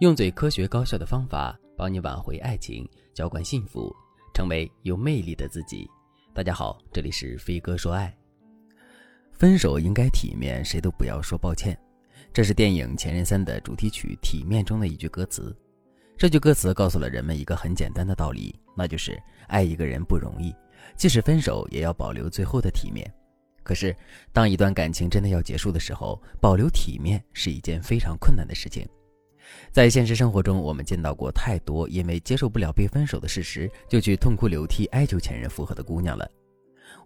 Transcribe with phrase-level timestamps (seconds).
[0.00, 3.94] 用最科学高效的方法帮你挽回爱情，浇灌幸福，
[4.32, 5.86] 成为有魅力的自己。
[6.32, 8.10] 大家好，这里是飞哥说爱。
[9.30, 11.78] 分手应该体面，谁都不要说抱歉。
[12.32, 15.54] 这是电影《前任三》的主题曲《体面》中的一句歌词。
[16.16, 20.50] 这句歌词告诉了人们一个很简单的道理，那就是爱一个人不容易，
[20.96, 23.06] 即使分手也要保留最后的体面。
[23.62, 23.94] 可是，
[24.32, 28.88] 当一段感情真的要结束的时候，保留体面是一件非常困难的事情。
[29.70, 36.28] 在现实生活中，我们见到过太多因为接受不了被分手的事实，就去痛哭流涕哀求前任复合的姑娘了。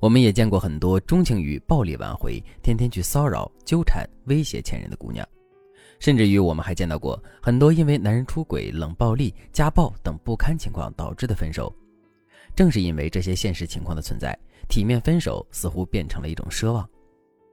[0.00, 5.26] 我们也见过很多钟情于暴力挽回，天天去骚扰、纠缠、威胁前任的姑娘。
[6.00, 11.74] 甚至于，我们还见到过很多因为男人出轨、冷暴力、家暴等不堪情况导致的分手。
[12.56, 14.36] 正是因为这些现实情况的存在，
[14.68, 16.88] 体面分手似乎变成了一种奢望。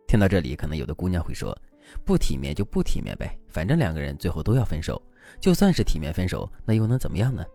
[0.07, 1.57] 听到这里，可能有的姑娘会说。
[2.05, 5.01] 不体面就不体面呗，反正两个人最后都要分手，
[5.39, 7.45] 就算是体面分手，那又能怎么样呢？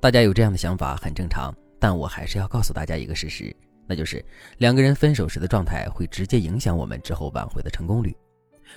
[0.00, 3.54] 大家有这样的想法很正常，但我还是要告诉大家一个事实，
[3.86, 4.24] 那就是
[4.58, 8.16] 两个人分手时的状态会直接影响我们之后挽回的成功率。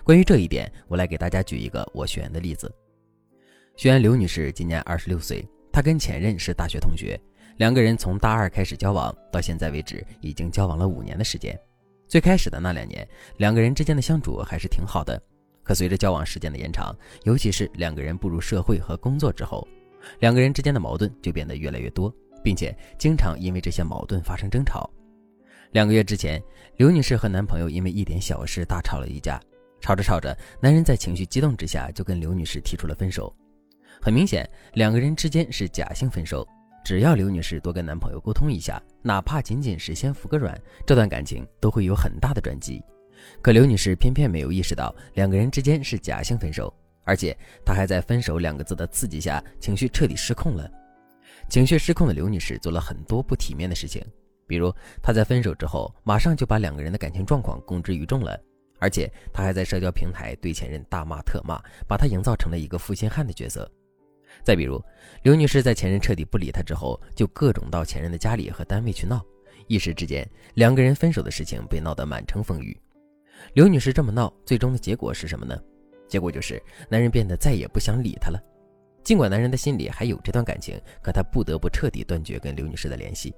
[0.03, 2.73] 关于这一点，我来给大家举一个我学员的例子。
[3.75, 7.19] 学员刘女士今年二十六岁，她跟前任是大学同学，
[7.57, 11.57] 两个人从大二开始交往，到现在为止已经交往了五年的时间。
[12.07, 15.21] 最开始的那两年，两个人之间的相处还是挺好的。
[15.63, 19.67] 可随着交往时间的延长，尤其是两个人步入社会和工作之后，
[20.19, 24.89] 两个人之间的矛盾就变得越来越多，并且经常因为这些矛盾发生争吵。
[25.71, 26.43] 两个月之前，
[26.77, 29.41] 刘女士和男朋友因为一点小事大吵了一架，
[29.79, 33.33] 吵着吵着，男人在情绪激动之下就跟刘女士提出了分手。
[34.01, 36.45] 很明显，两个人之间是假性分手。
[36.83, 42.83] 只要刘女士多跟男朋友沟通一下，哪怕仅仅是先服个软，这段感情都会有很大的转机。
[43.41, 50.69] 可刘女士偏偏没有意识到两个人之间是假性分手，而且她还在“分手”两个字的刺激下，情绪彻底失控了。
[51.49, 54.01] 情绪失控的刘女士做了很多不体面的事情，
[54.47, 58.39] 比如她在分手之后，马上就把两个人的感情状况公之于众了，
[58.79, 63.69] 而且她还在社交平台对前任大骂特骂，把他营造成了一个负心汉的角色。
[64.43, 64.81] 再比如，
[65.23, 69.23] 刘女士在前任彻底不理她之后，就各种到前任的家里和单位去闹，
[69.67, 72.75] 一时之间，两个人分手的事情被闹得满城风雨。
[73.53, 75.59] 刘女士这么闹，最终的结果是什么呢？
[76.07, 78.39] 结果就是男人变得再也不想理她了。
[79.03, 83.35] 尽管男人的心里还有这段感情，可他不得不彻底断绝跟刘女士的联系。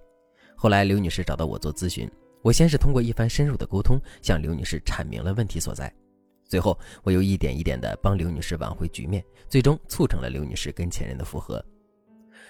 [0.55, 2.09] 后来，刘女士找到我做咨询，
[2.43, 5.91] 我先是通过一番深入的沟通，向刘女士阐明了问题所在。
[6.47, 11.63] 最后，我又一点一点地帮刘女士挽回局面，最终促成了刘女士跟前任的复合。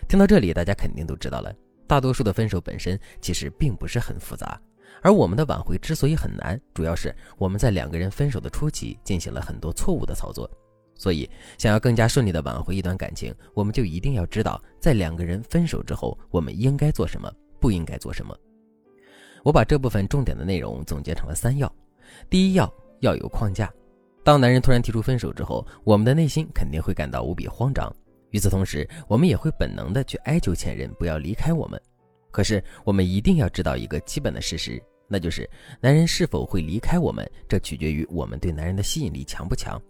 [0.10, 1.56] 听到这里，大家肯定都知道了，
[1.88, 4.60] 大多数的分手本身其实并不是很复杂，
[5.02, 10.50] 而我们的挽回之所以很难，主要是我们在两个人分手的初期进行了很多错误的操作。
[10.98, 17.30] 所以，想要更加顺利地挽回一段感情，我们就一定要知道，在两个人分手之后，我们应该做什么，
[17.60, 18.34] 不应该做什么。
[19.44, 21.70] 我把这部分重点的内容总结成了三要：
[22.30, 23.70] 第一要，要有框架。
[24.24, 27.94] 当男人突然提出分手之后，我们的内心肯定会感到无比慌张。
[28.32, 31.80] 与此同时，我们也会本能的去哀求前任不要离开我们。
[32.36, 39.82] 可是，我们一定要知道一个基本的事实，那就是男人是否会离开我们，这取决于我们对男人的吸引力强不强。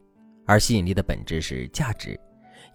[0.46, 2.16] 而吸引力的本质是价值，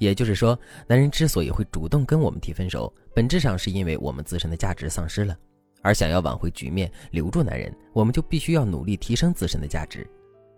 [0.00, 0.58] 也就是说，
[0.88, 5.38] 男人之所以会主动跟我们提分手，本质上是因为我们自身的价值丧失了。
[5.82, 10.04] 而想要挽回局面，留住男人，我们就必须要努力提升自身的价值。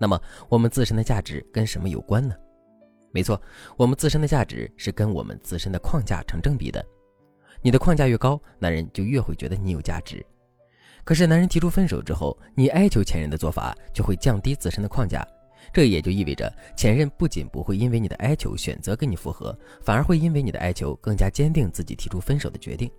[0.00, 0.18] 那么，
[0.48, 2.34] 我们自身的价值跟什么有关呢？
[3.12, 3.38] 没错，
[3.76, 6.82] 我们自身的价值是跟我们自身的框架成正比的。
[7.62, 10.24] 你的框架越高，男人就越会觉得你有价值。
[11.04, 15.26] 可是，男人提出分手之后，你哀求前任的做法就会降低自身的框架，
[15.72, 22.90] 这也就意味着前任不仅不会因为你的哀求选择跟你复合，反而会因为你的哀求更加坚定自己提出分手的决定。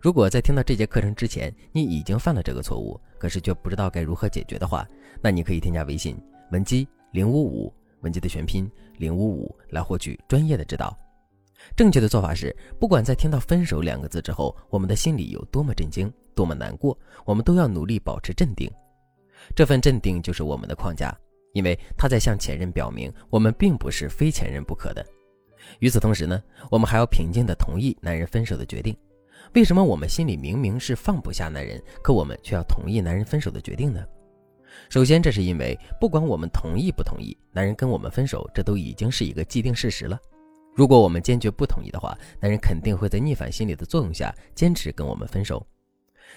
[0.00, 4.86] 如果在听到这节课程之前，你已经犯了这个错误，可是却不知道该如何解决的话，
[5.22, 6.16] 那你可以添加微信
[6.52, 7.72] 文姬零五五，
[8.02, 10.96] 文姬的全拼零五五，来获取专业的指导。
[11.76, 18.70] 正确的做法是，不管在听到“分手”两个字之后，我们的心里有多么震惊、多么难过，我们都要努力保持镇定。
[19.54, 21.16] 这份镇定就是我们的框架，
[21.52, 25.04] 因为他在向前任表明，我们并不是非前任不可的。
[25.78, 28.96] 与此同时呢，我们还要平静地同意男人分手的决定。
[29.54, 34.04] 为什么我们心里明明是放不下男人，可我们却要同意男人分手的决定呢？
[34.90, 40.18] 首先，这是因为不管我们同意不同意，男人跟我们分手，这都已经是一个既定事实了。
[40.74, 45.66] 如果我们坚决不同意的话，男人肯定会在逆反心理的作用下坚持跟我们分手。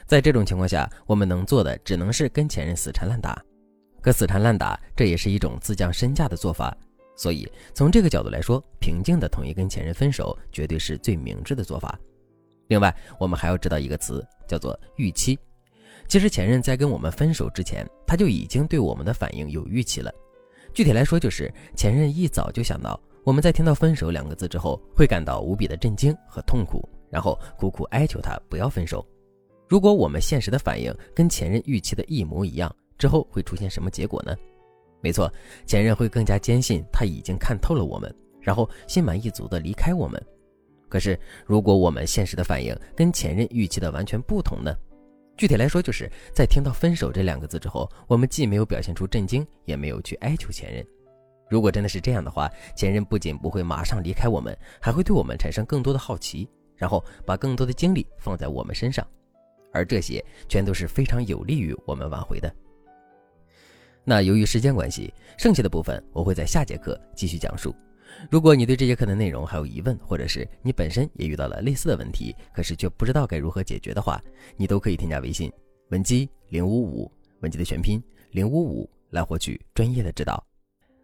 [0.07, 3.39] 在这种情况下，我们能做的只能是跟前任死缠烂打。
[4.01, 6.75] 可死缠烂打，这也是一种自降身价的做法。
[7.15, 11.99] 所以从这个角度来说，平静的同意跟前任分手，绝对是最明智的做法。
[12.69, 15.37] 另外，我们还要知道一个词，叫做预期。
[16.07, 20.11] 其实前任在跟我们分手之前，他就已经对我们的反应有预期了。
[20.73, 29.05] 具体来说，就是前任一早就想到我们在听到“分手”两个字之后，会感到无比的震惊和痛苦，然后苦苦哀求他不要分手。
[29.67, 34.35] 如果我们现实的反应跟前任预期的一模一样，之后会出现什么结果呢？
[35.01, 35.31] 没错，
[35.67, 40.19] 前任会更加坚信他已经看透了我们，然后心满意足的离开我们。
[40.89, 44.75] 可是，如果我们现实的反应跟前任预期的完全不同呢？
[45.37, 50.85] 具体来说，就是在听到“分手”这两个字之后，我们既没有表现出震惊，也没有去哀求前任。
[51.51, 59.05] 如果真的是这样的话，前任不仅不会马上离开我们，还会对我们产生更多的好奇，然后把更多的精力放在我们身上，
[59.73, 62.49] 而这些全都是非常有利于我们挽回的。
[64.05, 67.75] 那由于时间关系，剩下的部分我会在下节课继续讲述。
[68.29, 74.21] 如果你对这节课的内容还有疑问，或者是你本身也遇到了类似的问题，可是却不知道该如何解决的话，
[74.55, 75.51] 你都可以添加微信
[75.89, 77.11] 文姬零五五，
[77.41, 78.01] 文姬的全拼
[78.31, 80.41] 零五五，来获取专业的指导。